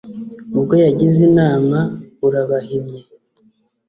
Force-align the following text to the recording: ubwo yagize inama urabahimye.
ubwo 0.57 0.73
yagize 0.83 1.19
inama 1.29 1.79
urabahimye. 2.27 3.01